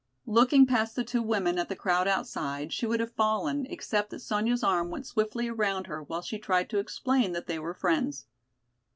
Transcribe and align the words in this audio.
Looking 0.25 0.65
past 0.65 0.95
the 0.95 1.03
two 1.03 1.21
women 1.21 1.59
at 1.59 1.69
the 1.69 1.75
crowd 1.75 2.07
outside, 2.07 2.73
she 2.73 2.87
would 2.87 2.99
have 2.99 3.13
fallen 3.13 3.67
except 3.67 4.09
that 4.09 4.21
Sonya's 4.21 4.63
arm 4.63 4.89
went 4.89 5.05
swiftly 5.05 5.47
around 5.47 5.85
her 5.85 6.01
while 6.01 6.23
she 6.23 6.39
tried 6.39 6.71
to 6.71 6.79
explain 6.79 7.33
that 7.33 7.45
they 7.45 7.59
were 7.59 7.75
friends. 7.75 8.25